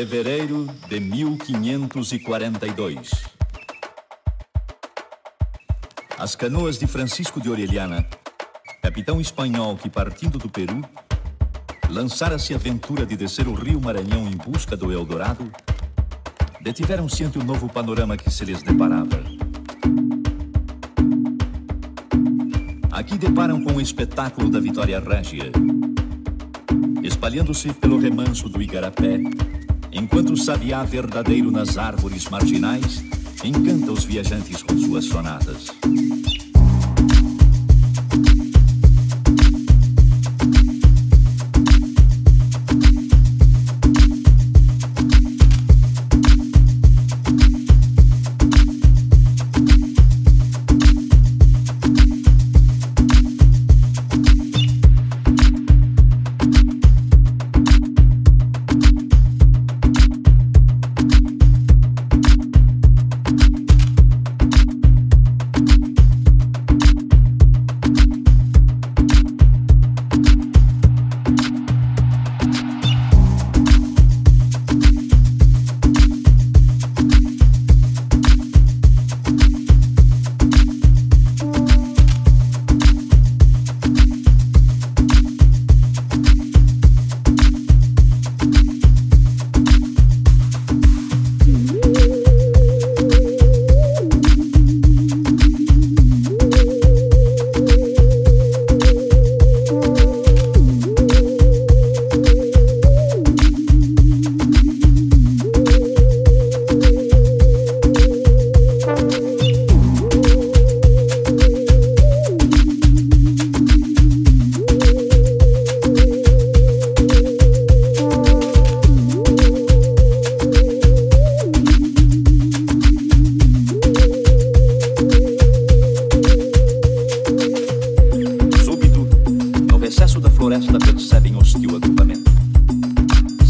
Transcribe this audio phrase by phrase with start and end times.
[0.00, 3.10] Fevereiro de 1542.
[6.18, 8.08] As canoas de Francisco de Orellana,
[8.82, 10.80] capitão espanhol que, partindo do Peru,
[11.90, 15.52] lançara-se a aventura de descer o rio Maranhão em busca do Eldorado,
[16.62, 19.22] detiveram-se ante o novo panorama que se lhes deparava.
[22.90, 25.52] Aqui deparam com o espetáculo da Vitória Régia,
[27.02, 29.20] espalhando-se pelo remanso do Igarapé,
[29.92, 33.02] enquanto o sabiá verdadeiro nas árvores marginais
[33.44, 35.66] encanta os viajantes com suas sonatas.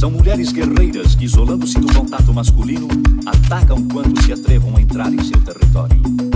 [0.00, 2.88] São mulheres guerreiras que, isolando-se do contato masculino,
[3.26, 6.29] atacam quando se atrevam a entrar em seu território.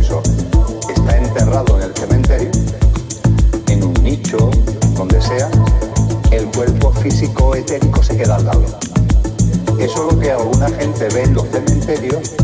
[0.00, 2.50] está enterrado en el cementerio,
[3.66, 4.50] en un nicho,
[4.94, 5.50] donde sea,
[6.30, 8.64] el cuerpo físico etérico se queda al lado.
[9.78, 12.34] Eso es lo que alguna gente ve en los cementerios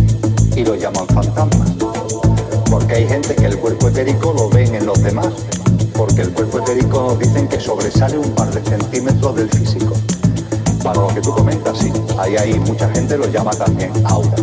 [0.56, 1.72] y lo llaman fantasmas.
[2.70, 5.28] Porque hay gente que el cuerpo etérico lo ven en los demás,
[5.94, 9.94] porque el cuerpo etérico nos dicen que sobresale un par de centímetros del físico.
[10.82, 14.36] Para lo que tú comentas, sí, ahí hay mucha gente lo llama también aura.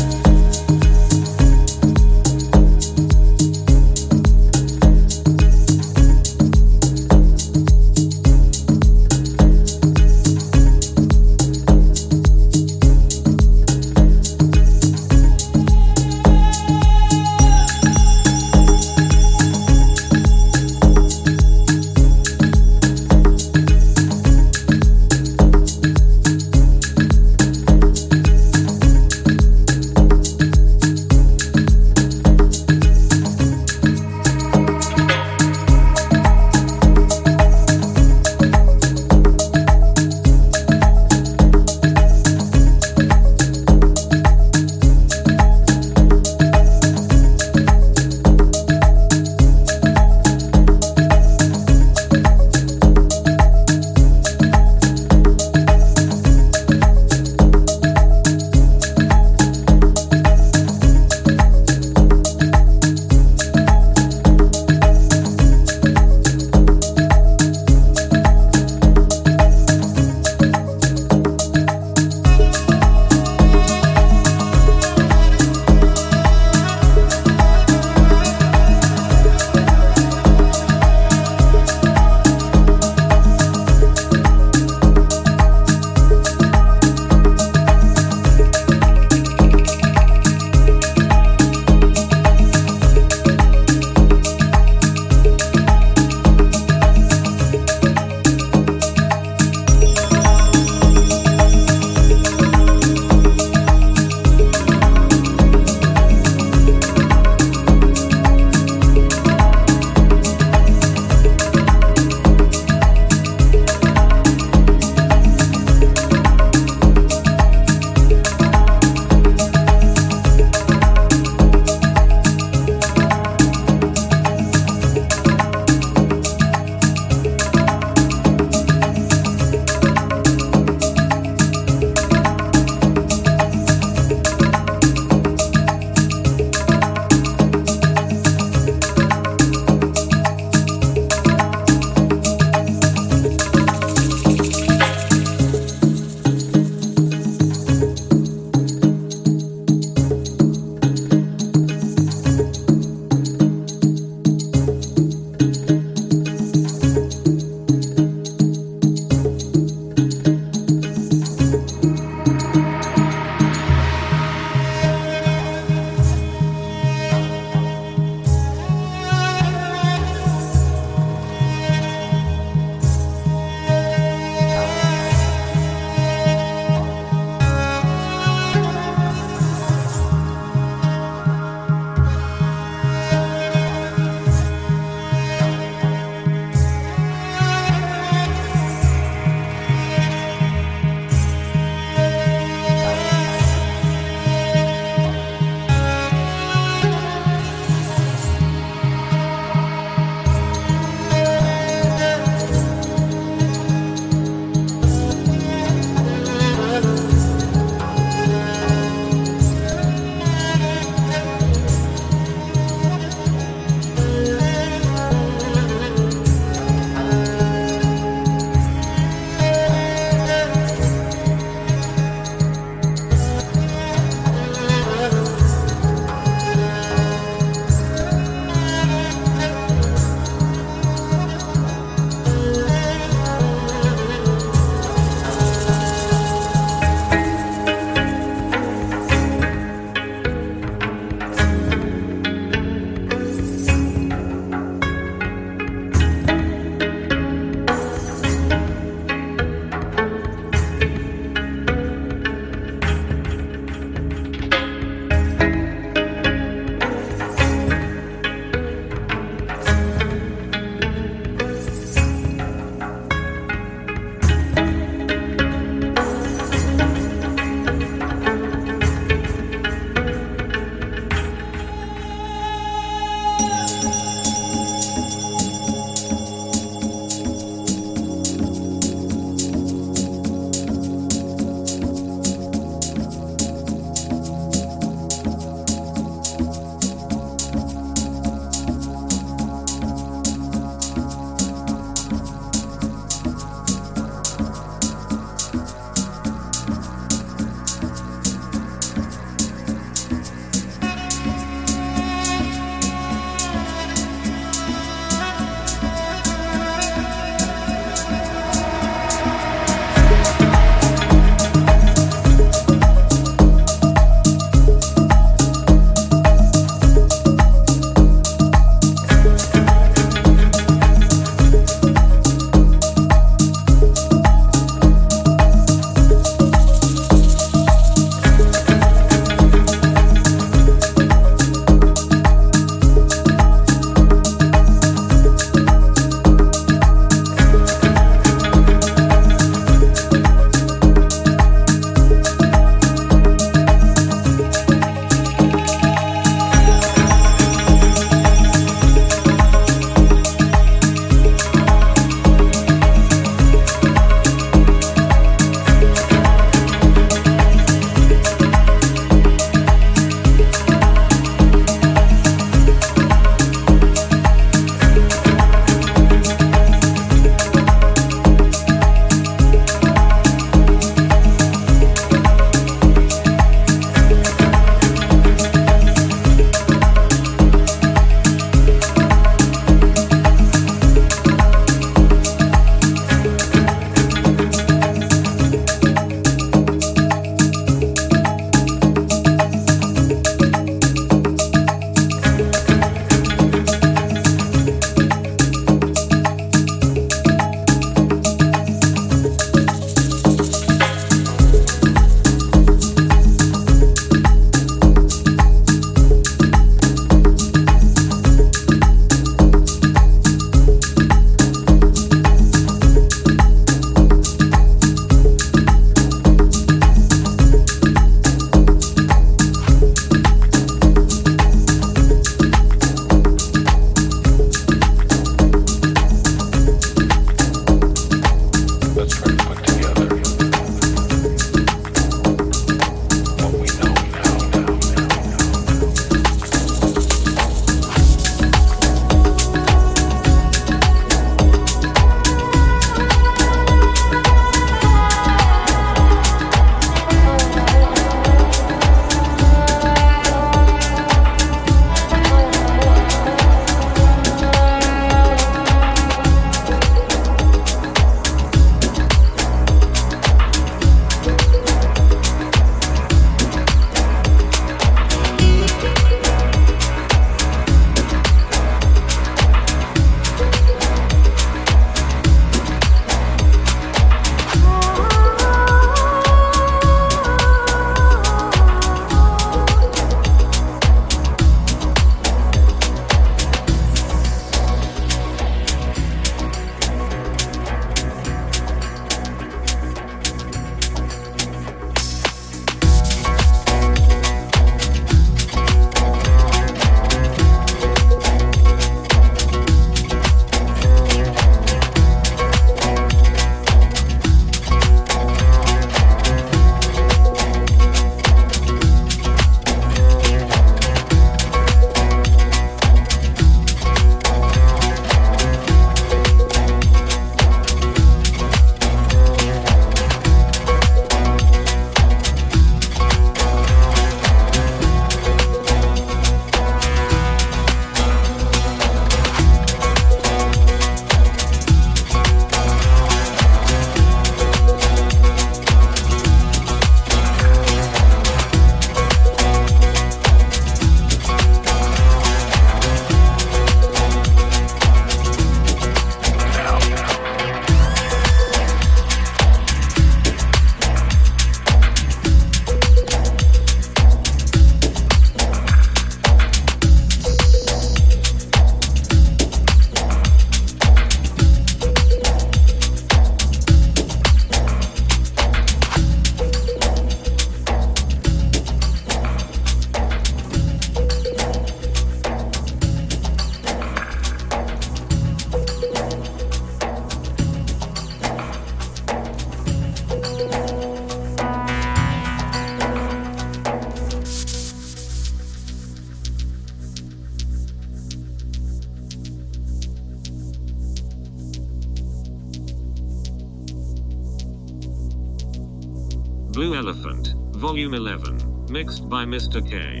[597.91, 599.59] Volume 11, mixed by Mr.
[599.69, 600.00] K.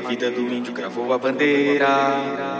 [0.00, 2.57] vida do índio gravou a bandeira.